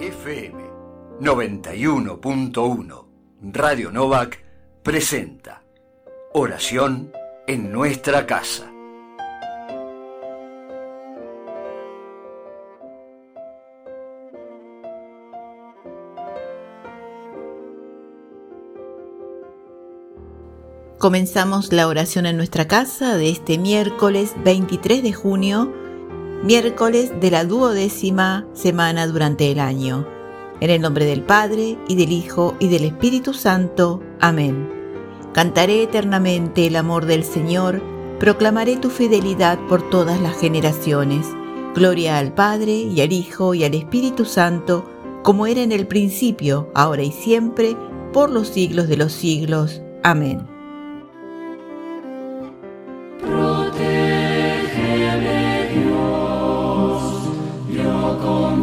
[0.00, 0.64] FM
[1.20, 3.04] 91.1
[3.52, 4.42] Radio Novak
[4.82, 5.62] presenta
[6.32, 7.12] Oración
[7.46, 8.72] en nuestra casa.
[20.98, 25.70] Comenzamos la oración en nuestra casa de este miércoles 23 de junio,
[26.42, 30.06] miércoles de la duodécima semana durante el año.
[30.60, 34.02] En el nombre del Padre, y del Hijo, y del Espíritu Santo.
[34.20, 34.68] Amén.
[35.32, 37.82] Cantaré eternamente el amor del Señor,
[38.18, 41.26] proclamaré tu fidelidad por todas las generaciones.
[41.74, 44.84] Gloria al Padre, y al Hijo, y al Espíritu Santo,
[45.22, 47.76] como era en el principio, ahora y siempre,
[48.12, 49.80] por los siglos de los siglos.
[50.02, 50.49] Amén.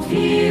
[0.10, 0.47] fear.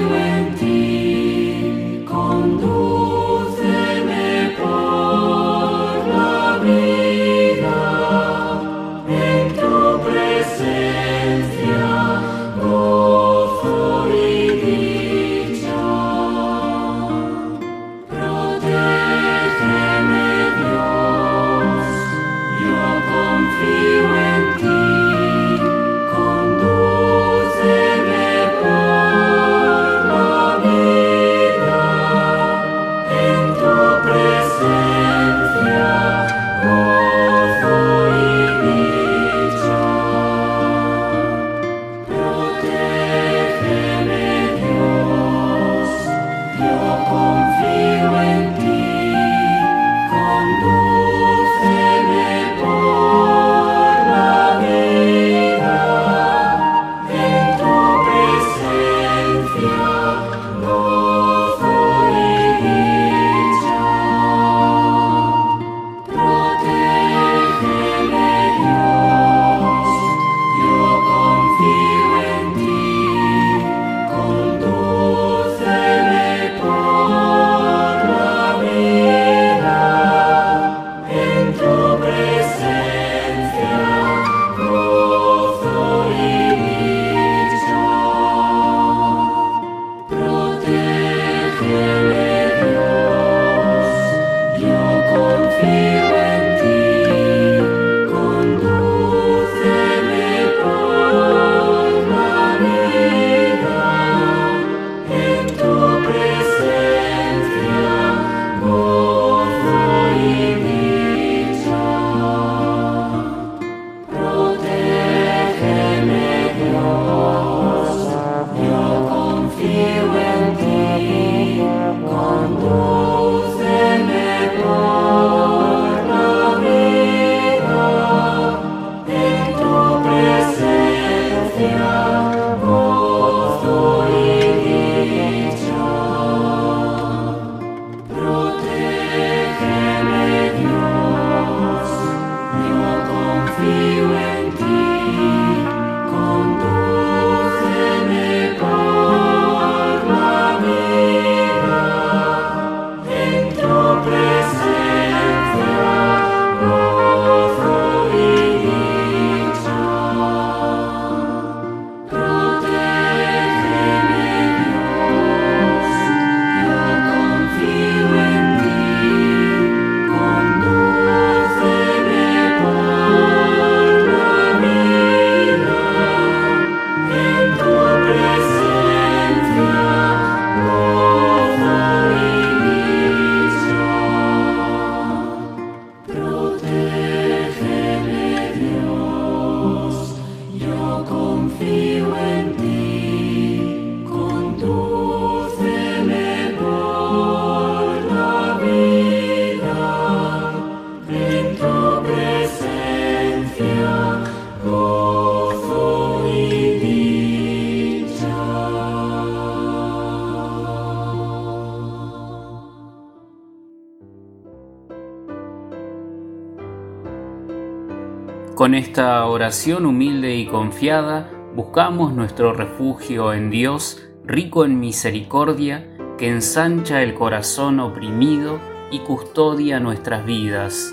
[218.66, 225.86] Con esta oración humilde y confiada, buscamos nuestro refugio en Dios, rico en misericordia,
[226.18, 228.58] que ensancha el corazón oprimido
[228.90, 230.92] y custodia nuestras vidas.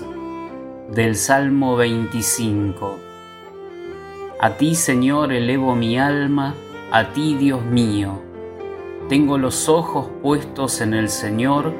[0.92, 2.96] Del Salmo 25.
[4.40, 6.54] A ti, Señor, elevo mi alma,
[6.92, 8.22] a ti, Dios mío.
[9.08, 11.74] Tengo los ojos puestos en el Señor,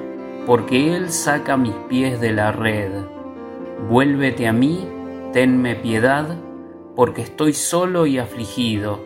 [0.44, 2.90] porque Él saca mis pies de la red.
[3.88, 4.88] Vuélvete a mí,
[5.34, 6.36] tenme piedad,
[6.94, 9.00] porque estoy solo y afligido.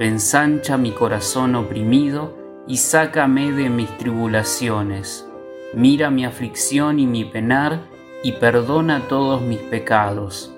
[0.00, 2.36] Ensancha mi corazón oprimido
[2.66, 5.30] y sácame de mis tribulaciones.
[5.72, 7.82] Mira mi aflicción y mi penar
[8.24, 10.52] y perdona todos mis pecados.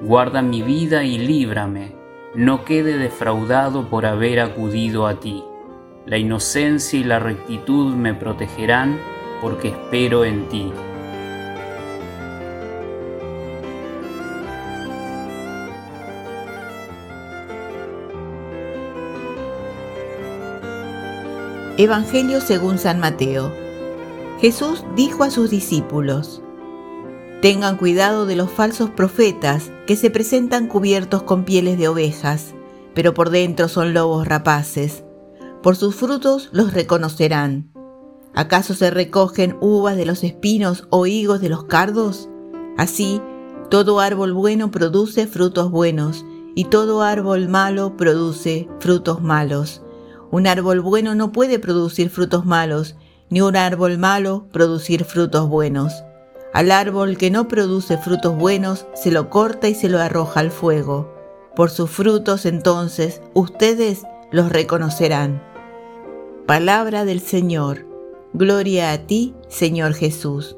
[0.00, 1.96] Guarda mi vida y líbrame,
[2.36, 5.42] no quede defraudado por haber acudido a ti.
[6.06, 9.00] La inocencia y la rectitud me protegerán
[9.42, 10.70] porque espero en ti.
[21.78, 23.52] Evangelio según San Mateo.
[24.40, 26.40] Jesús dijo a sus discípulos,
[27.42, 32.54] Tengan cuidado de los falsos profetas que se presentan cubiertos con pieles de ovejas,
[32.94, 35.04] pero por dentro son lobos rapaces.
[35.62, 37.70] Por sus frutos los reconocerán.
[38.34, 42.30] ¿Acaso se recogen uvas de los espinos o higos de los cardos?
[42.78, 43.20] Así,
[43.68, 46.24] todo árbol bueno produce frutos buenos,
[46.54, 49.82] y todo árbol malo produce frutos malos.
[50.36, 52.94] Un árbol bueno no puede producir frutos malos,
[53.30, 56.04] ni un árbol malo producir frutos buenos.
[56.52, 60.50] Al árbol que no produce frutos buenos se lo corta y se lo arroja al
[60.50, 61.10] fuego.
[61.54, 65.42] Por sus frutos entonces ustedes los reconocerán.
[66.44, 67.86] Palabra del Señor.
[68.34, 70.55] Gloria a ti, Señor Jesús.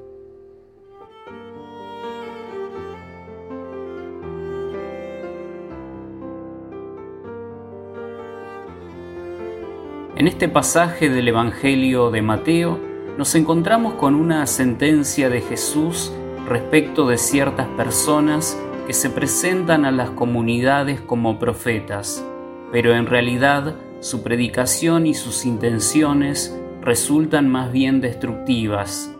[10.18, 12.80] En este pasaje del Evangelio de Mateo
[13.16, 16.12] nos encontramos con una sentencia de Jesús
[16.48, 22.26] respecto de ciertas personas que se presentan a las comunidades como profetas,
[22.72, 29.14] pero en realidad su predicación y sus intenciones resultan más bien destructivas.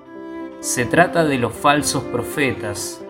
[0.59, 3.05] Se trata de los falsos profetas.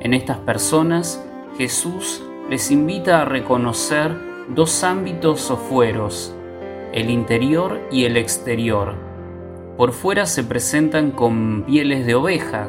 [0.00, 1.24] En estas personas,
[1.56, 4.14] Jesús les invita a reconocer
[4.54, 6.34] dos ámbitos o fueros,
[6.92, 8.94] el interior y el exterior.
[9.76, 12.68] Por fuera se presentan con pieles de oveja,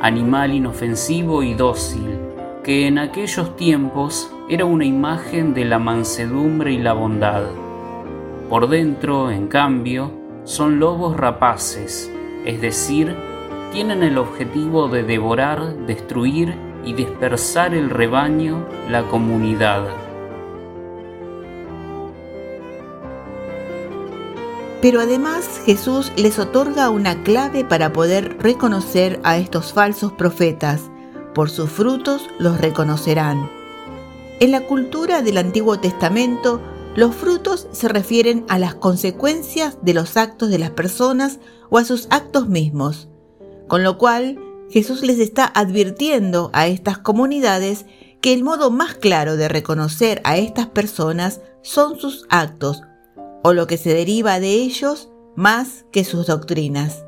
[0.00, 2.18] animal inofensivo y dócil,
[2.62, 7.44] que en aquellos tiempos era una imagen de la mansedumbre y la bondad.
[8.48, 10.10] Por dentro, en cambio,
[10.44, 12.10] son lobos rapaces,
[12.44, 13.14] es decir,
[13.72, 16.54] tienen el objetivo de devorar, destruir
[16.84, 20.03] y dispersar el rebaño, la comunidad.
[24.84, 30.90] Pero además Jesús les otorga una clave para poder reconocer a estos falsos profetas.
[31.34, 33.50] Por sus frutos los reconocerán.
[34.40, 36.60] En la cultura del Antiguo Testamento,
[36.96, 41.38] los frutos se refieren a las consecuencias de los actos de las personas
[41.70, 43.08] o a sus actos mismos.
[43.68, 44.38] Con lo cual,
[44.68, 47.86] Jesús les está advirtiendo a estas comunidades
[48.20, 52.82] que el modo más claro de reconocer a estas personas son sus actos,
[53.44, 57.04] o lo que se deriva de ellos más que sus doctrinas.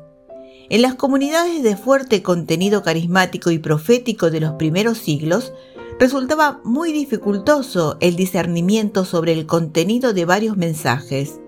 [0.69, 5.51] En las comunidades de fuerte contenido carismático y profético de los primeros siglos,
[5.99, 11.39] resultaba muy dificultoso el discernimiento sobre el contenido de varios mensajes.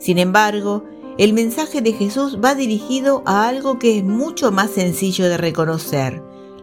[0.00, 0.84] Sin embargo,
[1.18, 6.20] el mensaje de Jesús va dirigido a algo que es mucho más sencillo de reconocer,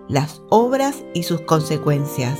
[0.09, 2.37] las obras y sus consecuencias.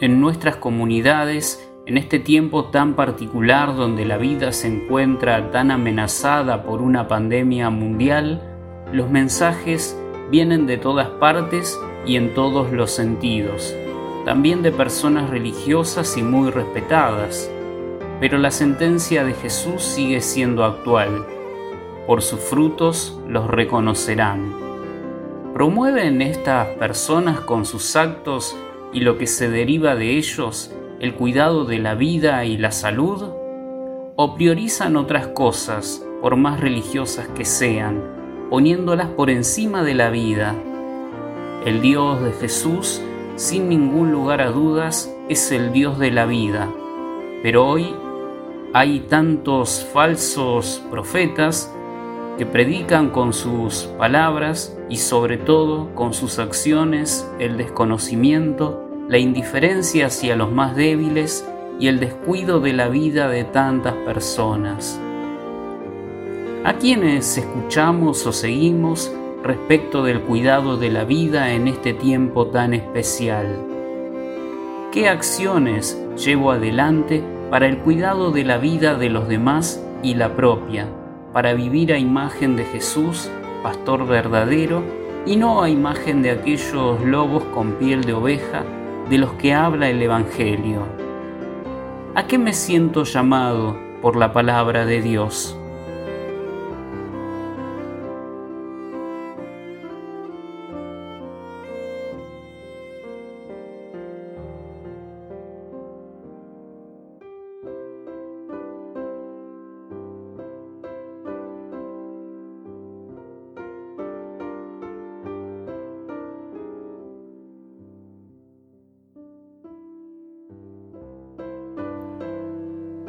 [0.00, 6.62] En nuestras comunidades, en este tiempo tan particular donde la vida se encuentra tan amenazada
[6.62, 8.42] por una pandemia mundial,
[8.92, 9.98] los mensajes
[10.30, 13.74] vienen de todas partes y en todos los sentidos,
[14.24, 17.50] también de personas religiosas y muy respetadas.
[18.20, 21.26] Pero la sentencia de Jesús sigue siendo actual.
[22.06, 24.54] Por sus frutos los reconocerán.
[25.54, 28.56] ¿Promueven estas personas con sus actos
[28.92, 33.30] y lo que se deriva de ellos, el cuidado de la vida y la salud?
[34.16, 38.02] ¿O priorizan otras cosas, por más religiosas que sean,
[38.50, 40.54] poniéndolas por encima de la vida?
[41.64, 43.00] El Dios de Jesús,
[43.36, 46.68] sin ningún lugar a dudas, es el Dios de la vida.
[47.42, 47.94] Pero hoy
[48.72, 51.74] hay tantos falsos profetas
[52.38, 60.06] que predican con sus palabras y sobre todo con sus acciones el desconocimiento, la indiferencia
[60.06, 65.00] hacia los más débiles y el descuido de la vida de tantas personas.
[66.64, 69.10] A quienes escuchamos o seguimos
[69.42, 73.46] respecto del cuidado de la vida en este tiempo tan especial.
[74.92, 80.36] ¿Qué acciones llevo adelante para el cuidado de la vida de los demás y la
[80.36, 80.88] propia,
[81.32, 83.30] para vivir a imagen de Jesús,
[83.62, 84.82] pastor verdadero,
[85.26, 88.64] y no a imagen de aquellos lobos con piel de oveja
[89.10, 90.86] de los que habla el Evangelio?
[92.14, 95.59] ¿A qué me siento llamado por la palabra de Dios?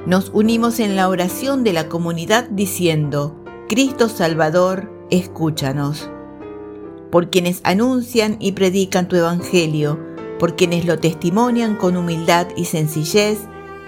[0.07, 3.35] Nos unimos en la oración de la comunidad diciendo,
[3.69, 6.09] Cristo Salvador, escúchanos.
[7.11, 9.99] Por quienes anuncian y predican tu Evangelio,
[10.39, 13.41] por quienes lo testimonian con humildad y sencillez,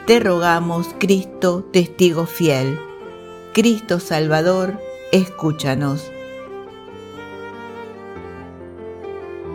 [0.05, 2.77] te rogamos, Cristo, testigo fiel.
[3.51, 4.79] Cristo Salvador,
[5.11, 6.11] escúchanos.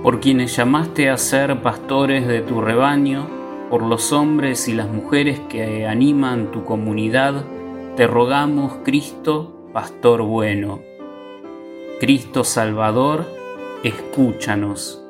[0.03, 3.38] Por quienes llamaste a ser pastores de tu rebaño,
[3.71, 7.45] por los hombres y las mujeres que animan tu comunidad,
[7.97, 10.81] te rogamos, Cristo, Pastor bueno.
[12.01, 13.27] Cristo Salvador,
[13.83, 15.03] escúchanos.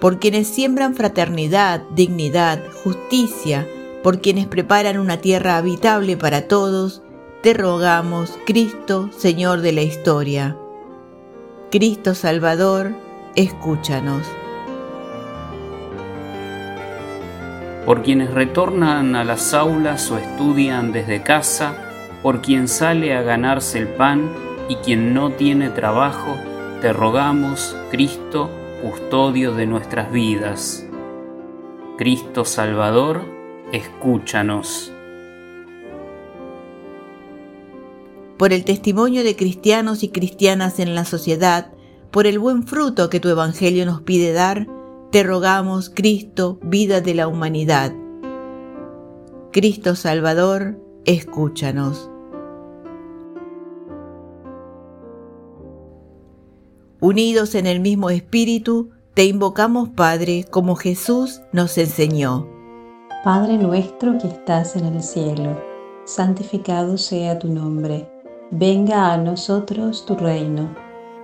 [0.00, 3.68] Por quienes siembran fraternidad, dignidad, justicia,
[4.02, 7.02] por quienes preparan una tierra habitable para todos,
[7.40, 10.56] te rogamos, Cristo, Señor de la historia.
[11.70, 12.92] Cristo Salvador,
[13.36, 14.26] escúchanos.
[17.86, 21.76] Por quienes retornan a las aulas o estudian desde casa,
[22.22, 24.30] por quien sale a ganarse el pan
[24.68, 26.36] y quien no tiene trabajo,
[26.80, 28.50] te rogamos, Cristo,
[28.82, 30.86] custodio de nuestras vidas.
[31.98, 33.22] Cristo Salvador,
[33.72, 34.92] escúchanos.
[38.38, 41.72] Por el testimonio de cristianos y cristianas en la sociedad,
[42.10, 44.66] por el buen fruto que tu Evangelio nos pide dar,
[45.12, 47.92] te rogamos, Cristo, vida de la humanidad.
[49.50, 52.10] Cristo Salvador, escúchanos.
[56.98, 62.48] Unidos en el mismo Espíritu, te invocamos, Padre, como Jesús nos enseñó.
[63.22, 65.62] Padre nuestro que estás en el cielo,
[66.06, 68.10] santificado sea tu nombre.
[68.50, 70.74] Venga a nosotros tu reino.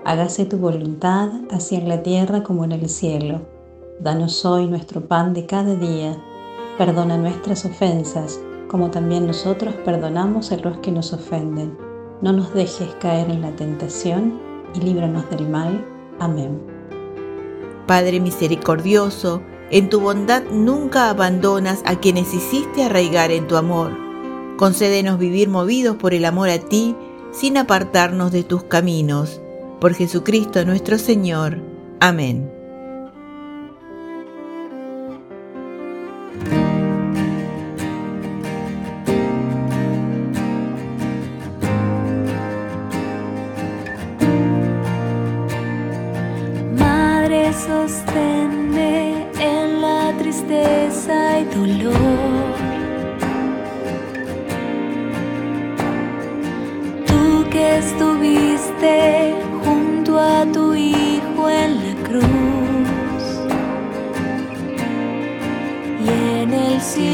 [0.04, 3.57] Hágase tu voluntad, así en la tierra como en el cielo.
[4.00, 6.16] Danos hoy nuestro pan de cada día.
[6.78, 8.38] Perdona nuestras ofensas,
[8.68, 11.76] como también nosotros perdonamos a los que nos ofenden.
[12.22, 14.40] No nos dejes caer en la tentación
[14.72, 15.84] y líbranos del mal.
[16.20, 16.62] Amén.
[17.88, 23.90] Padre misericordioso, en tu bondad nunca abandonas a quienes hiciste arraigar en tu amor.
[24.58, 26.94] Concédenos vivir movidos por el amor a ti,
[27.32, 29.40] sin apartarnos de tus caminos.
[29.80, 31.58] Por Jesucristo nuestro Señor.
[31.98, 32.57] Amén.
[48.16, 52.54] En la tristeza y dolor.
[57.06, 59.34] Tú que estuviste
[59.64, 62.24] junto a tu Hijo en la cruz
[66.04, 66.08] y
[66.42, 67.08] en el silencio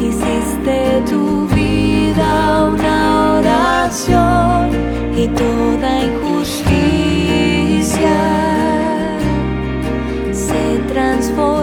[0.00, 4.70] hiciste tu vida una oración
[5.16, 6.17] y toda
[11.36, 11.57] For.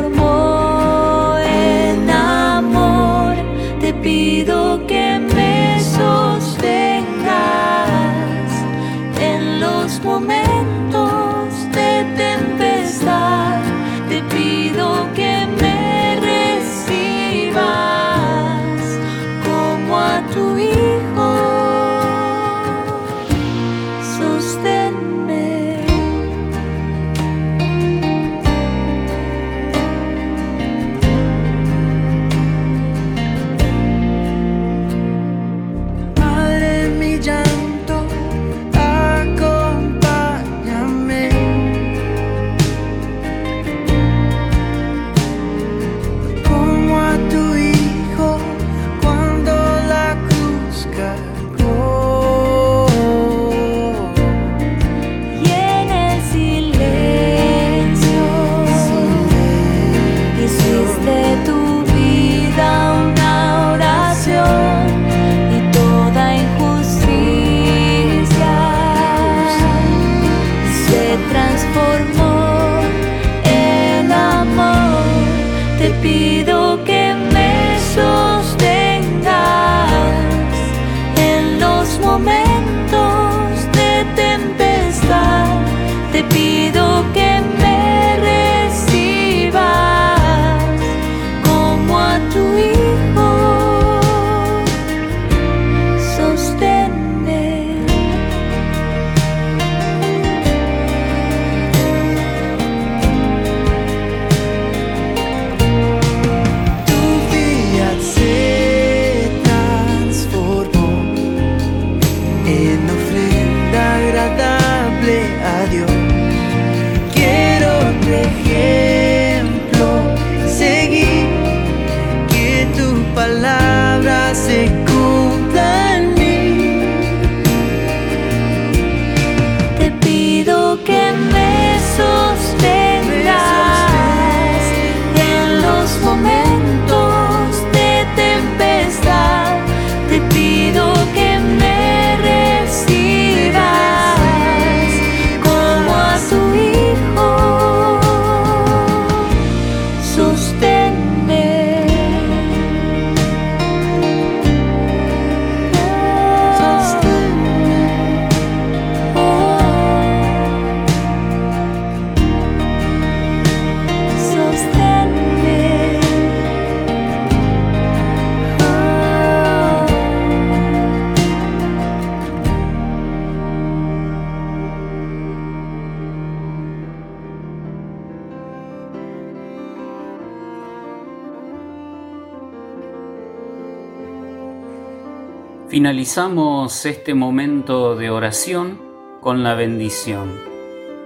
[185.76, 188.80] Finalizamos este momento de oración
[189.20, 190.32] con la bendición.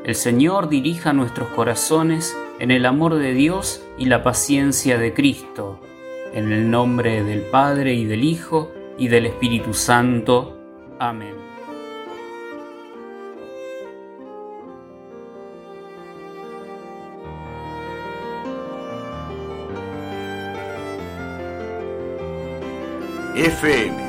[0.05, 5.79] El Señor dirija nuestros corazones en el amor de Dios y la paciencia de Cristo.
[6.35, 10.55] En el nombre del Padre y del Hijo y del Espíritu Santo.
[10.99, 11.33] Amén.
[23.33, 24.08] FM